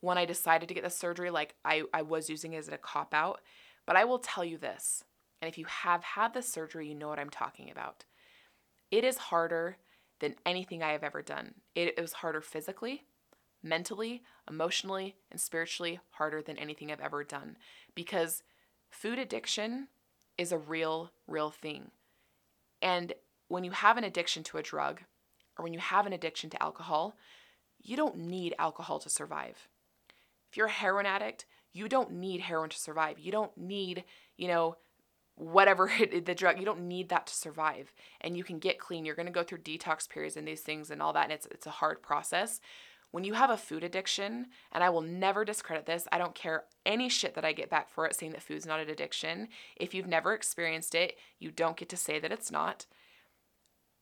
[0.00, 2.76] when I decided to get the surgery, like I, I was using it as a
[2.76, 3.40] cop out.
[3.86, 5.04] But I will tell you this,
[5.40, 8.04] and if you have had the surgery, you know what I'm talking about.
[8.90, 9.76] It is harder
[10.20, 11.54] than anything I have ever done.
[11.74, 13.04] It, it was harder physically,
[13.62, 17.56] mentally, emotionally, and spiritually harder than anything I've ever done
[17.94, 18.42] because
[18.90, 19.88] food addiction
[20.38, 21.90] is a real, real thing.
[22.80, 23.12] And
[23.48, 25.02] when you have an addiction to a drug
[25.58, 27.16] or when you have an addiction to alcohol,
[27.82, 29.68] you don't need alcohol to survive.
[30.50, 31.44] If you're a heroin addict,
[31.74, 33.18] you don't need heroin to survive.
[33.18, 34.04] You don't need,
[34.38, 34.78] you know,
[35.36, 35.90] whatever
[36.24, 39.26] the drug you don't need that to survive and you can get clean you're going
[39.26, 41.70] to go through detox periods and these things and all that and it's it's a
[41.70, 42.60] hard process
[43.14, 46.64] when you have a food addiction, and I will never discredit this, I don't care
[46.84, 49.46] any shit that I get back for it saying that food's not an addiction.
[49.76, 52.86] If you've never experienced it, you don't get to say that it's not.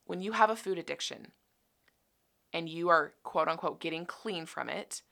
[0.07, 1.33] When you have a food addiction
[2.55, 5.03] and you are quote unquote getting clean from it,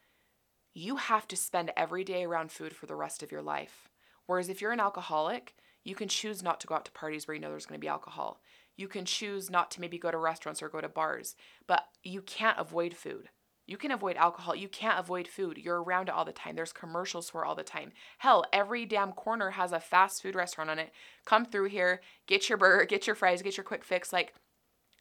[0.75, 3.89] you have to spend every day around food for the rest of your life.
[4.27, 5.55] Whereas if you're an alcoholic,
[5.85, 7.85] you can choose not to go out to parties where you know there's going to
[7.85, 8.41] be alcohol.
[8.77, 11.35] You can choose not to maybe go to restaurants or go to bars,
[11.67, 13.29] but you can't avoid food.
[13.67, 14.57] You can avoid alcohol.
[14.57, 15.59] You can't avoid food.
[15.59, 16.57] You're around it all the time.
[16.57, 17.93] There's commercials for all the time.
[18.19, 20.93] Hell, every damn corner has a fast food restaurant on it.
[21.25, 24.13] Come through here, get your burger, get your fries, get your quick fix.
[24.13, 24.35] Like,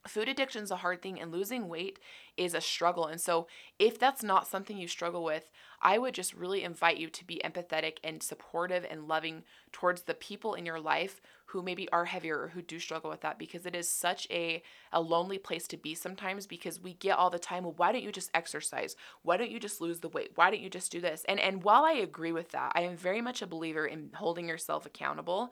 [0.07, 1.99] food addiction is a hard thing and losing weight
[2.37, 3.05] is a struggle.
[3.05, 3.47] And so,
[3.77, 5.49] if that's not something you struggle with,
[5.81, 10.13] I would just really invite you to be empathetic and supportive and loving towards the
[10.13, 13.65] people in your life who maybe are heavier or who do struggle with that because
[13.65, 14.61] it is such a,
[14.93, 18.03] a lonely place to be sometimes because we get all the time, well, why don't
[18.03, 18.95] you just exercise?
[19.23, 20.31] Why don't you just lose the weight?
[20.35, 21.25] Why don't you just do this?
[21.27, 24.47] And and while I agree with that, I am very much a believer in holding
[24.47, 25.49] yourself accountable.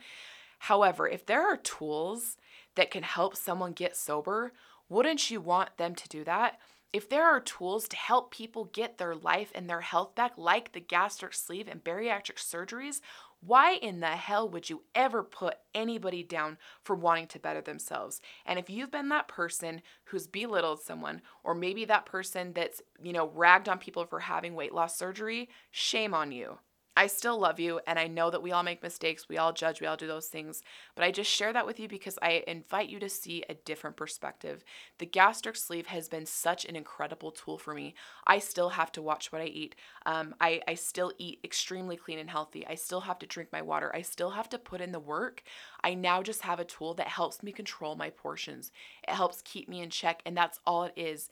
[0.59, 2.37] However, if there are tools
[2.77, 4.53] that can help someone get sober,
[4.89, 6.59] wouldn't you want them to do that?
[6.93, 10.71] If there are tools to help people get their life and their health back, like
[10.71, 13.01] the gastric sleeve and bariatric surgeries,
[13.41, 18.21] why in the hell would you ever put anybody down for wanting to better themselves?
[18.45, 23.13] And if you've been that person who's belittled someone, or maybe that person that's, you
[23.13, 26.57] know, ragged on people for having weight loss surgery, shame on you.
[26.97, 29.79] I still love you, and I know that we all make mistakes, we all judge,
[29.79, 30.63] we all do those things,
[30.95, 33.95] but I just share that with you because I invite you to see a different
[33.95, 34.63] perspective.
[34.97, 37.93] The gastric sleeve has been such an incredible tool for me.
[38.25, 39.75] I still have to watch what I eat.
[40.07, 42.65] Um, I, I still eat extremely clean and healthy.
[42.65, 43.91] I still have to drink my water.
[43.95, 45.43] I still have to put in the work.
[45.83, 48.71] I now just have a tool that helps me control my portions.
[49.07, 51.29] It helps keep me in check, and that's all it is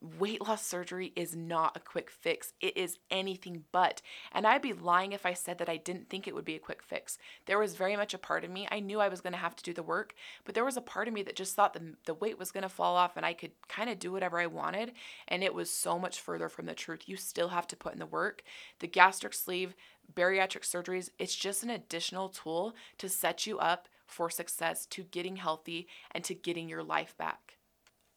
[0.00, 2.52] weight loss surgery is not a quick fix.
[2.60, 4.00] It is anything but.
[4.32, 6.60] And I'd be lying if I said that I didn't think it would be a
[6.60, 7.18] quick fix.
[7.46, 9.56] There was very much a part of me, I knew I was going to have
[9.56, 11.94] to do the work, but there was a part of me that just thought the,
[12.06, 14.46] the weight was going to fall off and I could kind of do whatever I
[14.46, 14.92] wanted.
[15.26, 17.08] And it was so much further from the truth.
[17.08, 18.42] You still have to put in the work.
[18.78, 19.74] The gastric sleeve,
[20.14, 25.36] bariatric surgeries, it's just an additional tool to set you up for success, to getting
[25.36, 27.57] healthy, and to getting your life back.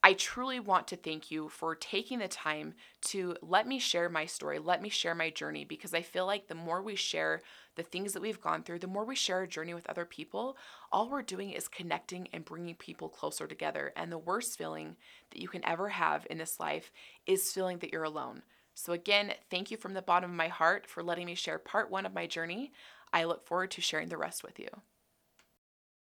[0.04, 4.26] I truly want to thank you for taking the time to let me share my
[4.26, 7.42] story, let me share my journey, because I feel like the more we share
[7.76, 10.58] the things that we've gone through, the more we share our journey with other people,
[10.92, 13.94] all we're doing is connecting and bringing people closer together.
[13.96, 14.96] And the worst feeling
[15.30, 16.92] that you can ever have in this life
[17.28, 18.42] is feeling that you're alone.
[18.74, 21.92] So, again, thank you from the bottom of my heart for letting me share part
[21.92, 22.72] one of my journey.
[23.14, 24.70] I look forward to sharing the rest with you.